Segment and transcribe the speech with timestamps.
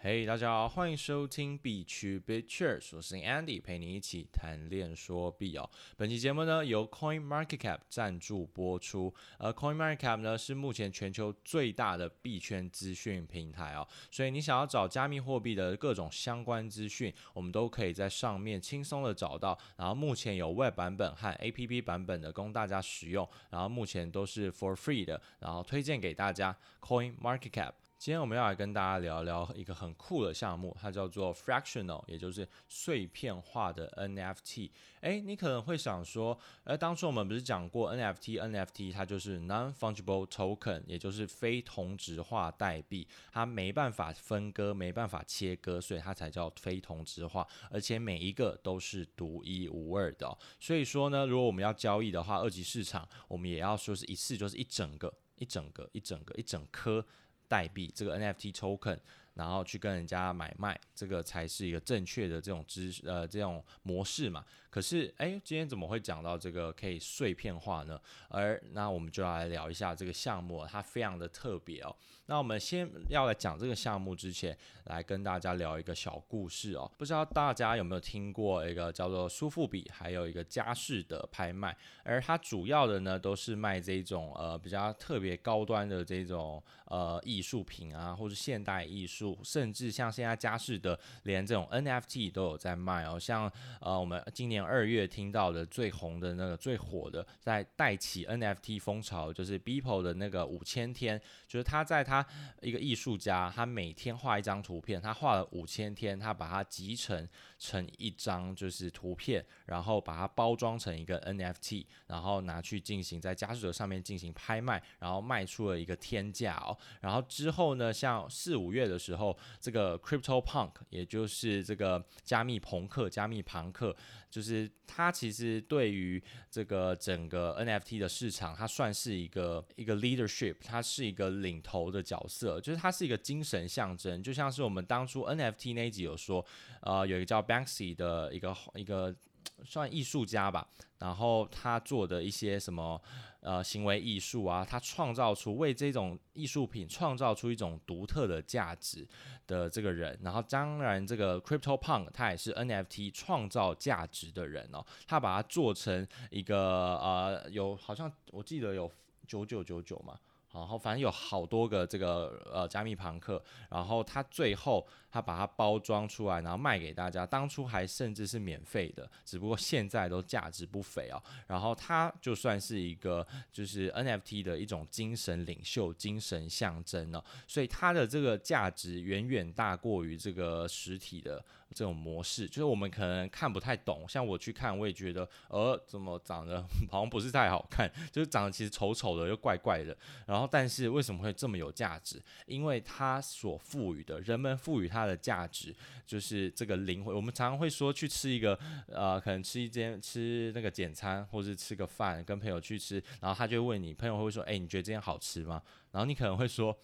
[0.00, 5.68] 嘿，hey, 大家好，欢迎收听币趣 BitCheers，我是 Andy，陪你一起谈恋说币哦。
[5.96, 19.58] 本期节目呢由 Coin Market Cap 赞助播出，而 Coin Market Cap 呢是目前全球最大的币圈资讯平台哦，所以你想要找加密货币的各种相关资讯，我们都可以在上面轻松的找到。
[19.76, 27.72] 然后目前有 Web 版本和 APP 版本的供大家使用，然后目前都是 For Free 的，然后推荐给大家 Coin Market Cap。
[27.98, 34.70] 今天我们要来跟大家聊聊一个很酷的项目，它叫做 Fractional，也就是碎片化的 NFT。
[35.00, 50.38] 诶，你可能会想说，呃，当初我们不是讲过 NFT？NFT 它就是 Non-Fungible Token，也就是非同质化代币，它没办法分割，没办法切割，所以它才叫非同质化，而且每一个都是独一无二的。
[50.60, 57.04] 所以说呢，如果我们要交易的话，二级市场我们也要说是一次就是一整个、一整个、一整个、一整颗。
[57.48, 58.98] 代币这个 NFT token，
[59.34, 64.44] 然后去跟人家买卖，这个才是一个正确的这种知识呃这种模式嘛。
[64.70, 68.00] 可是哎，今天怎么会讲到这个可以碎片化呢？
[68.28, 71.94] 而那我们就要来聊一下这个项目，它非常的特别哦。
[72.26, 76.90] 那我们先要来讲这个项目之前，来跟大家聊一个小故事哦。
[76.98, 93.18] 不知道大家有没有听过一个叫做苏富比，还有一个佳士得拍卖，而它主要的呢都是卖这种呃比较特别高端的这种呃艺术品啊，或是现代艺术，甚至像现在佳士得连这种 NFT 都有在卖哦。
[93.18, 102.08] 像呃我们今年二月听到的最红的那个最火的，在带起 NFT 风潮，就是 Beeple 的那个五千天，就是他在。
[102.08, 102.24] 他
[102.62, 107.28] 一个艺术家，他每天画一张图片，他画了五千天，他把它集成
[107.58, 116.76] 成一张就是图片，然后把它包装成一个 NFT，然后拿去进行在加速者上面进行拍卖，然后卖出了一个天价哦。
[117.02, 123.94] 然后之后呢，像四五月的时候，这个 Crypto Punk，也就是这个加密朋克、加密庞克，
[124.30, 131.98] 就是它其实对于这个整个 NFT 的市场，它算是一个一个 leadership，它是一个领头的。
[132.08, 136.42] 角色就是它是一个精神象征，就像是我们当初 NFT 那一集有说，
[136.80, 139.14] 呃，有一个叫 Banksy 的一个一个
[139.64, 143.00] 算艺术家吧，然后他做的一些什么
[143.40, 149.08] 呃行为艺术啊，他创造出为这种艺术品创造出一种独特的价值
[149.46, 158.90] 的这个人，然后当然这个 Crypto Punk 他也是 NFT 创造价值的人哦，他把它做成一个呃有好像我记得有
[159.26, 160.18] 九九九九嘛。
[160.58, 167.26] 然后反正有好多个这个呃加密庞克，然后他最后他把它包装出来，然后卖给大家。
[167.26, 171.22] 当初还甚至是免费的，只不过现在都价值不菲哦。
[171.46, 181.44] 然后他就算是一个就是 NFT 的一种精神领袖、精神象征哦，所以它的这个价值远远大过于这个实体的
[181.74, 182.48] 这种模式。
[182.48, 189.96] 就是我们可能看不太懂，像我去看，我也觉得呃怎么长得 好像不是太好看，就是长得其实丑丑的又怪怪的，
[190.26, 190.48] 然后。
[190.50, 192.18] 但是为什么会这么有价值？
[192.46, 197.14] 因为它所赋予的，人们赋予它的价值，就是这个灵魂。
[197.14, 205.62] 我们常常会说，去吃一个，呃，可能吃一间吃那个简餐，或是吃个饭，跟朋友去吃，然后他就问你，朋友会说，哎，你觉得这间好吃吗？
[205.92, 206.74] 然后你可能会说，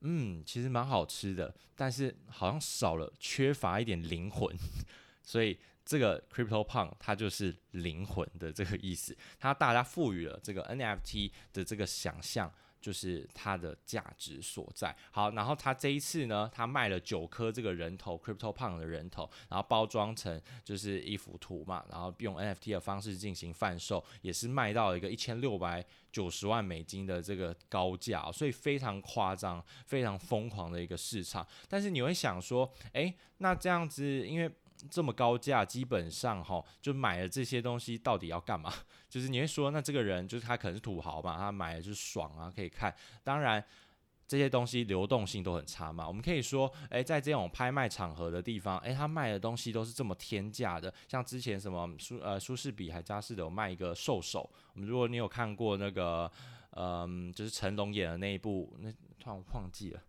[0.00, 4.56] 嗯，其实蛮好吃的，但是好像少了，缺乏一点灵魂，
[5.22, 5.58] 所以。
[5.82, 14.96] 这个 Crypto Punk 它就是灵魂的这个意思，它大家赋予了这个 NFT 的这个想象，就是它的价值所在。
[15.10, 31.46] 好，然后他这一次呢，他卖了九颗这个人头 Crypto Punk 的人头，然后包装成就是一幅图嘛，然后用 NFT 的方式进行贩售，也是卖到一个一千六百九十万美金的这个高价，所以非常夸张、非常疯狂的一个市场。
[31.68, 34.50] 但是你会想说，诶，那这样子，因为
[34.88, 38.72] 这么高价，基本上哈，就买了这些东西，到底要干嘛？
[39.10, 42.94] 就是你会说，那这个人就是他可能是土豪嘛，他买的就是爽啊，可以看。
[43.24, 43.62] 当然，
[44.26, 46.06] 这些东西流动性都很差嘛。
[46.06, 50.92] 我们可以说，诶，在这种拍卖场合的地方，诶，他卖的东西都是这么天价的。
[51.08, 54.48] 像之前什么苏呃苏士比还佳士得有卖一个兽首。
[54.74, 56.30] 我们如果你有看过那个，
[56.76, 60.00] 嗯，就是成龙演的那一部，那突然忘记了。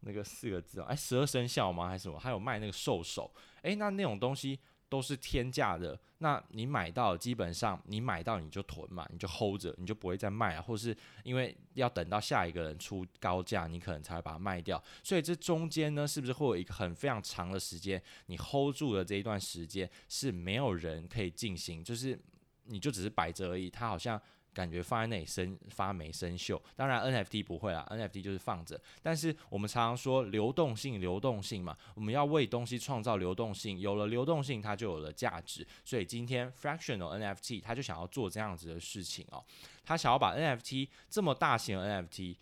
[0.00, 1.88] 那个四个字啊，哎，十二生肖吗？
[1.88, 2.18] 还是什么？
[2.18, 3.32] 还有卖那个兽首，
[3.62, 4.58] 哎，那那种东西
[4.88, 5.98] 都是天价的。
[6.18, 14.82] 那你买到，基本上你买到你就囤嘛，你就 hold 着，你就不会再卖啊，或是因为要等到下一个人出高价，你可能才会把它卖掉。
[15.02, 22.18] 所以这中间呢，是不是会有一个很非常长的时间，你 hold 住的这一段时间是没有人可以进行，就是
[22.64, 24.20] 你就只是摆着而已，它好像。
[24.56, 26.58] 感觉放在那里生发霉生锈。
[26.74, 28.80] 当然 NFT 不会啊，NFT 就是放着。
[29.02, 35.66] 但是我们常常说流动性，流动性嘛，我们要为东西创造流动性，有了流动性，它就有了价值。
[35.84, 39.44] 所以今天 Fractional NFT 它就想要做这样子的事情哦，
[39.84, 42.36] 它想要把 NFT 这么大型的 NFT。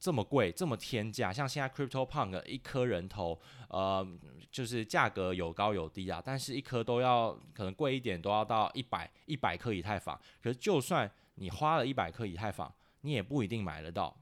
[0.00, 3.36] 这么贵，这么天价，像现在 CryptoPunk 一颗人头，
[3.68, 4.06] 呃，
[4.48, 10.16] 就是价格有高有低啊，但是一颗都要可能贵一点，都要到一百一百颗以太坊。
[10.40, 14.14] 可是就算你花了一百颗以太坊，你也不一定买得到，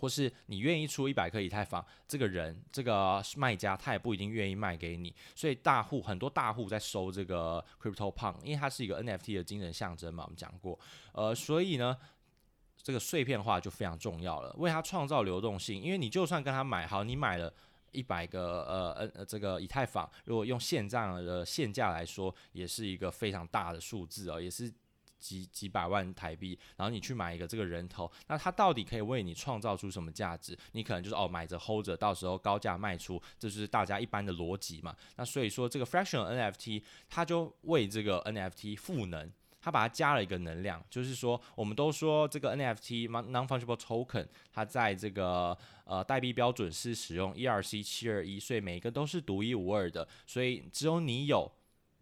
[0.00, 5.14] 或是你愿意出一百颗以太坊，这个人这个卖家他也不一定愿意卖给你。
[5.34, 10.78] 所以大户很多大户在收这个 CryptoPunk，因为它是一个 NFT 的精神象征嘛，我们讲过，
[11.12, 11.96] 呃，所以呢。
[12.84, 15.80] 这个碎片化就非常重要了，为它创造流动性。
[15.80, 17.54] 因为你就算跟他买好，你买了
[17.92, 24.68] 一百个呃呃这个以太坊，如果用现在的现价来说，也是一个非常大的数字哦，也是
[25.22, 26.58] 几几百万台币。
[26.76, 30.58] 然后你去买一个这个人头，那它到底可以为你创造出什么价值？
[30.72, 34.94] 你可能就是哦买着 hold 着，到时候高价卖出，这就是大家一般的逻辑嘛。
[35.16, 39.30] 那所以说这个 fraction NFT 它就为这个 NFT 赋能。
[39.64, 51.48] 它把它加了一个能量，就是说，我们都说这个 NFT non-fungible token，它在这个呃代币标准是使用 ERC 七二一，所以每一个都是独一无二的，所以只有你有，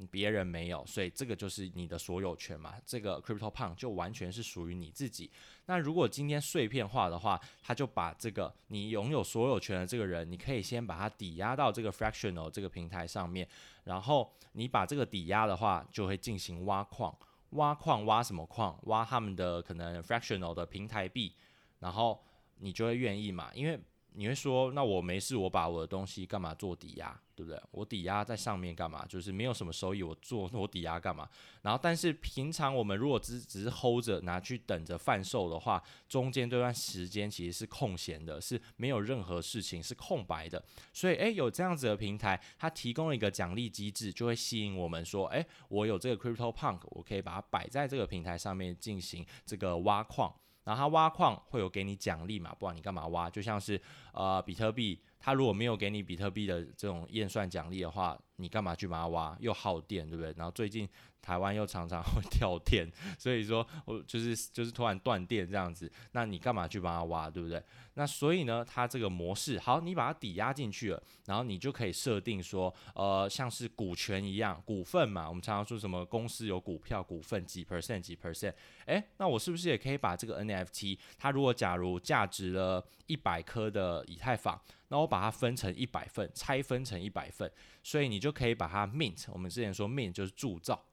[0.06, 2.74] 别人没有，所以这个就是你的所有权嘛。
[2.84, 5.30] 这个 CryptoPunk 就完全是属于你自己。
[5.66, 13.48] 那如果今天碎片化的话，他就把这个你拥有所有权的这个人，你可以先把它抵押到这个 Fractional 这个平台上面，
[13.84, 17.16] 然后你把这个抵押的话，就会进行挖矿。
[17.50, 18.78] 挖矿挖什么矿？
[18.84, 21.34] 挖他们的可能 fractional 的平台币，
[21.80, 22.22] 然后
[22.58, 23.50] 你就会愿意嘛？
[23.54, 23.76] 因为
[24.14, 27.18] 你会说，那我没事，我把我的东西干嘛做抵押？
[27.34, 27.58] 对不对？
[27.70, 29.06] 我抵押在上面干嘛？
[29.06, 31.26] 就是没有什么收益，我做我抵押干嘛？
[31.62, 40.62] 然后，但是平常我们如果只只是 hold 着拿去等着贩售的话，中间这段时间其实是空闲的，是没有任何事情是空白的。
[40.92, 50.34] 所以，诶，有这样子的平台，它提供了一个奖励机制，就会吸引我们说，诶，我有这个 CryptoPunk，我可以把它摆在这个平台上面进行这个挖矿。
[50.70, 52.50] 然后他挖矿会有给你奖励嘛？
[52.52, 53.80] 不管你干嘛挖，就像是
[54.12, 54.96] 呃比特币。
[55.20, 59.36] 他如果没有给你比特币的这种验算奖励的话，你干嘛去把它挖？
[59.38, 60.32] 又耗电，对不对？
[60.36, 60.88] 然后最近
[61.20, 67.62] 台湾又常常会跳电，所以说我就是 就是突然断电这样子，那你干嘛去把它挖，对不对？
[67.94, 78.54] 那所以呢，它这个模式好，你把它抵押进去了，然后你就可以设定说，呃，像是股权一样，股份嘛，我们常常说什么公司有股票、股份几 percent 几 percent，
[78.86, 84.58] 诶，那我是不是也可以把这个 NFT，它如果假如价值了一百颗的以太坊，
[84.90, 87.50] 那我把它分成一百份，拆分成一百份，
[87.82, 89.24] 所以你就可以把它 mint。
[89.32, 90.84] 我们之前说 mint 就是铸造，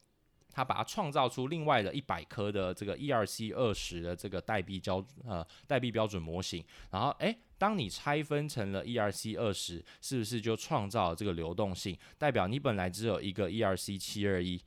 [0.51, 6.63] 它把它创造出另外的一百颗的这个 ERC 二十的这个代币标呃代币标准模型。
[6.91, 11.97] 然后诶，当你拆分成了 ERC 二十，是不是就创造了这个流动性？
[12.19, 14.61] 代表你本来只有一个 ERC 七二一，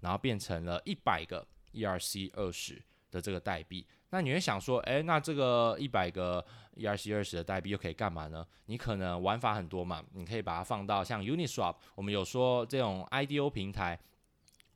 [0.00, 3.86] 然后变成了一百个 ERC 二十的这个代币。
[4.10, 6.44] 那你会想说，诶，那这个一百个
[6.76, 8.46] ERC 二十的代币又可以干嘛呢？
[8.66, 13.98] 你可能玩法很多嘛，你可以把它放到像 Uniswap，我们有说这种 IDO 平台，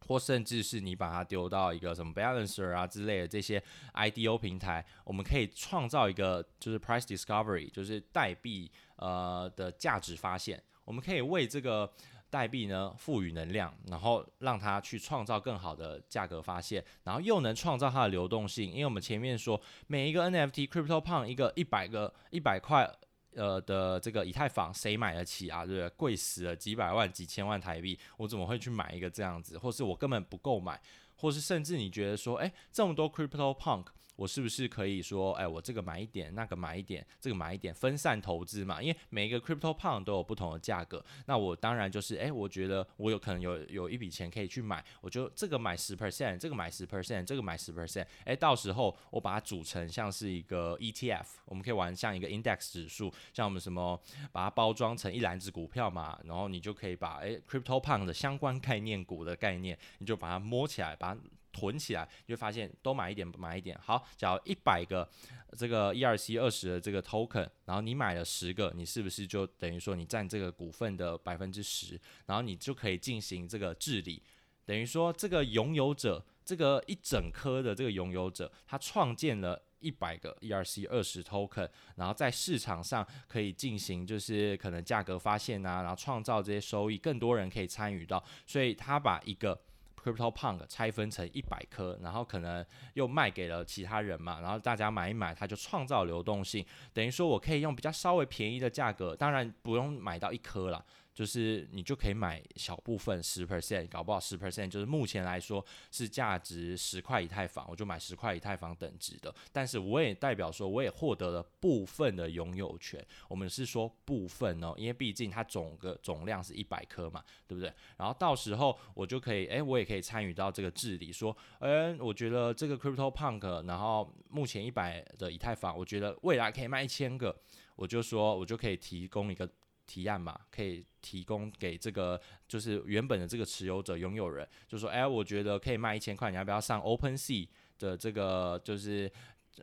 [0.06, 3.62] 或甚至是你把它丢到一个什么 Balancer 啊之类的这些
[3.94, 11.90] IDO 平台，我们可以创造一个就是 Price Discovery，就是代币呃的价值发现，我们可以为这个。
[12.30, 18.70] 代币呢，赋予能量，然后让它去创造更好的价格发现，然后又能创造它的流动性。
[18.70, 22.88] 因为我们前面说，每一个 NFT CryptoPunk 一个一百个一百块
[23.34, 25.66] 呃的这个以太坊，谁买得起啊？
[25.66, 25.88] 对不对？
[25.90, 29.58] 贵死了，几百万、几千万台币，我怎么会去买一个这样子？
[29.58, 30.80] 或是我根本不够买，
[31.16, 33.86] 或是甚至你觉得说，诶，这么多 CryptoPunk。
[34.20, 38.82] 我是不是可以说，哎，我这个买一点，那个买一点，这个买一点，分散投资嘛？
[38.82, 53.98] 因为每一个 crypto p u n d 都有不同的价格，那我当然就是，哎，我觉得我有可能有有一笔钱可以去买，我就这个买十 percent，这个买十 percent，这个买十 percent，哎，到时候我把它组成像是一个 ETF，我们可以玩像一个 index 指数，像我们什么
[54.32, 61.20] 把它包装成一篮子股票嘛，然后你就可以把哎 crypto p u n d 的相关概念股的概念，你就把它摸起来，把它。
[61.52, 63.78] 囤起来，你会发现都买一点，买一点。
[63.80, 65.08] 好，假如一百个
[65.56, 72.00] 这个 ERC 二十的这个 token，然后你买了十个，你是不是就等于说你占这个股份的百分之十？
[72.26, 74.22] 然后你就可以进行这个治理，
[74.64, 89.58] 等于说这个拥有者，这个一整颗的这个拥有者，他创建了一百个 ERC 二十 token，然后在市场上可以进行就是可能价格发现啊，然后创造这些收益，更多人可以参与到，所以他把一个
[90.02, 92.64] CryptoPunk 拆分成一百颗，然后可能
[92.94, 100.84] 又卖给了其他人嘛，然后大家买一买，它就创造流动性，等于说我可以用比较稍微便宜的价格，当然不用买到一颗了。
[101.20, 109.30] 就是你就可以买小部分十 percent，搞不好十 percent，就是目前来说是价值十块以太坊，我就买十块以太坊等值的。
[109.52, 113.06] 但是我也代表说，我也获得了部分的拥有权。
[113.28, 117.70] 我们是说部分哦，因为毕竟它总个总量是一百颗嘛，对不对？
[117.98, 127.38] 然后到时候我就可以，诶，我也可以参与到这个治理，说，嗯，我觉得这个 Crypto Punk，然后目前一百的以太坊，我觉得未来可以卖一千个，
[127.76, 129.46] 我就说我就可以提供一个。
[129.90, 137.48] 提案嘛，可以提供给这个就是原本的这个持有者拥有人，就说，哎，我觉得可以卖一千块，你要不要上 OpenSea
[137.80, 139.10] 的这个就是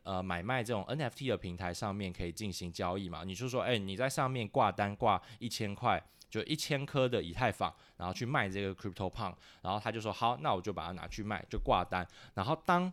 [0.03, 3.23] 呃买卖这种 NFT 的平台上面可以进行交易嘛？
[3.23, 12.91] 你就说，哎，你在上面挂单挂一千块，就一千颗的以太坊，然后去卖这个 CryptoPunk，然后他就说好，那我就把它拿去卖，就挂单，然后当。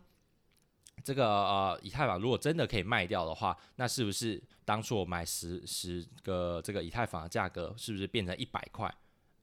[1.05, 8.91] 这个呃，以太坊如果真的可以卖掉的话，那是不是当初我买十十个这个以太坊的价格，是不是变成一百块？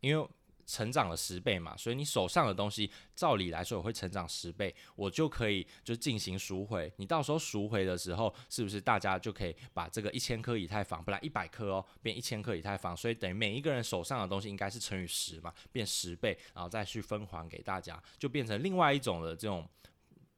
[0.01, 0.29] 因为
[0.67, 6.93] 成长了十倍嘛，所以你手上的东西，照理来说也会成长十倍，我就可以就进行赎回。
[6.97, 19.65] 你到时候赎回的时候，是不是大家就可以把这个一千颗以太坊，本来一百颗哦，变一千颗以太坊，所以等于每一个人手上的东西应该是乘以十嘛，变十倍，然后再去分还给大家，就变成另外一种的这种。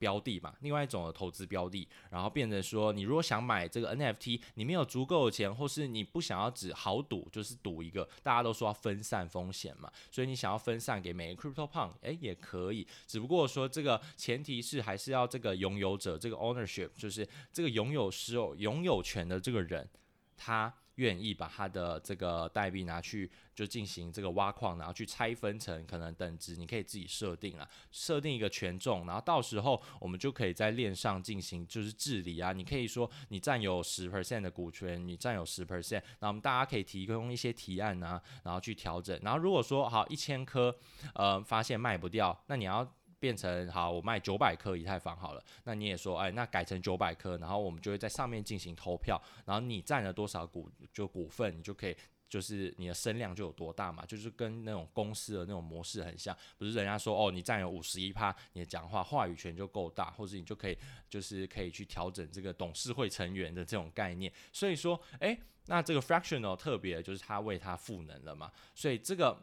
[0.05, 19.89] 标的嘛，另外一种的投资标的，然后变成说，你如果想买这个 NFT，你没有足够的钱，或是你不想要只豪赌，就是赌一个，大家都说要分散风险嘛，所以你想要分散给每个 CryptoPunk，诶，也可以，只不过说这个前提是还是要这个拥有者，这个 ownership，就是这个拥有持有拥有权的这个人，
[20.37, 20.75] 他。
[20.97, 32.53] 愿意把他的这个代币拿去就进行这个挖矿，然后去拆分成可能等值，你可以自己设定了，设定一个权重，然后到时候我们就可以在链上进行就是治理啊。
[32.53, 39.19] 你可以说你占有十 percent 的股权，你占有十 percent，那我们大家可以提供一些提案啊，然后去调整。
[39.23, 40.77] 然后如果说好一千颗，
[41.15, 42.95] 呃，发现卖不掉，那你要。
[43.25, 45.43] 变成好，我卖九百颗以太坊好了。
[45.65, 51.97] 那你也说，哎，那改成九百颗，然后我们就会在上面进行投票，然后你占了多少股就股份，你就可以
[52.29, 56.37] 就是你的声量就有多大嘛，就是跟那种公司的那种模式很像。
[56.59, 60.77] 不是人家说哦，你占有五十一趴，你的讲话话语权就够大，或者你就可以
[61.09, 64.31] 就是可以去调整这个董事会成员的这种概念。
[64.53, 69.35] 所以说，哎，那这个 Fractional 特别就是他为他赋能了嘛，所以这个。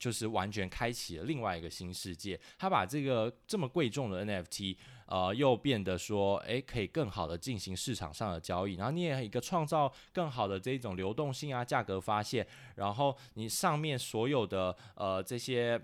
[0.00, 4.76] 就是完全开启了另外一个新世界，他把这个这么贵重的 NFT，
[5.06, 12.44] 呃，又变得说，诶，可以更好的进行市场上的交易，然后你也一个创造更好的这种流动性啊，价格发现，
[12.76, 15.80] 然后你上面所有的呃这些。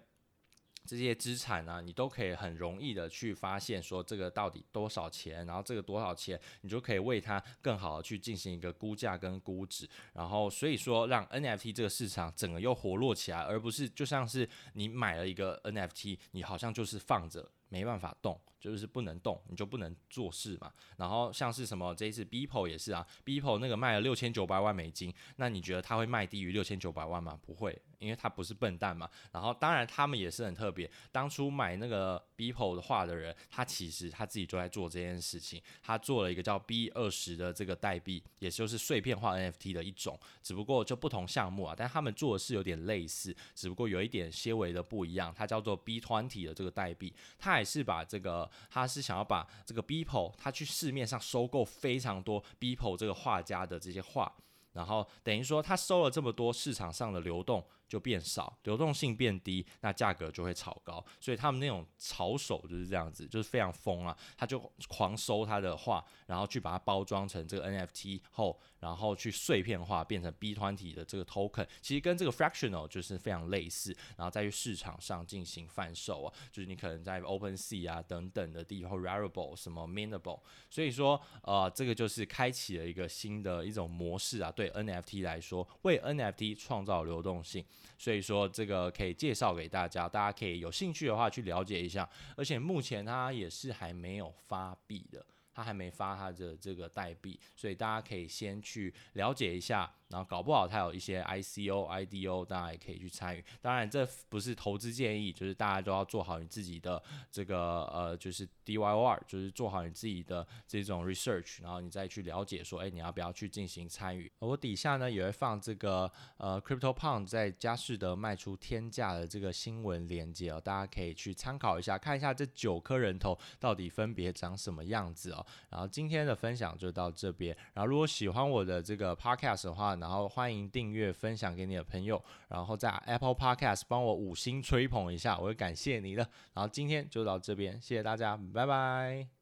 [0.87, 18.41] 这些资产呢、啊，你都可以很容易的去发现，说这个到底多少钱，然后这个多少钱，你就可以为它更好的去进行一个估价跟估值，然后所以说让 NFT 这个市场整个又活络起来，而不是就像是你买了一个 NFT，你好像就是放着没办法动。
[18.59, 20.73] 就是不能动，你就不能做事嘛。
[20.97, 27.39] 然后像是什么这一次 Beeple 也是啊，Beeple 那个卖了六千九百万美金，那你觉得他会卖低于六千九百万吗？
[27.45, 29.09] 不会，因为他不是笨蛋嘛。
[29.33, 48.46] 然后当然他们也是很特别，当初买那个 Beeple 的话的人，他其实他自己就在做这件事情，他做了一个叫 B 二十的这个代币，也就是碎片化 NFT 的一种，只不过就不同项目啊，但他们做的是有点类似，只不过有一点些微的不一样，它叫做 B twenty 的这个代币，它也是把这个。
[48.71, 54.33] 他是想要把这个 Beeple，他去市面上收购非常多 Beeple 这个画家的这些画，
[54.73, 61.05] 然后等于说他收了这么多，市场上的流动就变少，流动性变低，那价格就会炒高。
[61.21, 68.59] 所以他们那种炒手就是这样子，就是非常疯啊，他就狂收他的画，然后去把它包装成这个 NFT 后。
[68.79, 80.41] 然后去碎片化变成 B20 的这个 token，其实跟这个 fractional 就是非常类似，然后再去市场上进行贩售啊，就是你可能在 OpenSea 啊等等的地方，Rarible 什么 Minable，
[80.71, 87.65] 所以说呃这个就是开启了一个新的一种模式啊，对 NFT 来说，为 NFT 创造流动性，
[87.99, 95.25] 所以说这个可以介绍给大家，大家可以有兴趣的话去了解一下，而且目前它也是还没有发币的。
[95.57, 103.45] 它还没发它的这个代币，所以大家可以先去了解一下然后搞不好它有一些 ICO、IDO，大家也可以去参与。
[103.61, 114.31] 当然，这不是投资建议，就是大家都要做好你自己的这个呃，就是 DYOR，就是做好你自己的这种 research，然后你再去了解说，哎，你要不要去进行参与？
[114.39, 125.45] 我底下呢也会放这个呃，CryptoPunk 在佳士得卖出天价的这个新闻链接哦，大家可以去参考一下，看一下这九颗人头到底分别长什么样子哦。
[125.71, 136.29] 然后今天的分享就到这边，然后如果喜欢我的这个 Podcast 的话然后欢迎订阅、分享给你的朋友，然后在 Apple Podcast 帮我五星吹捧一下，我会感谢你的。
[136.55, 139.36] 然后今天就到这边，谢谢大家，拜拜。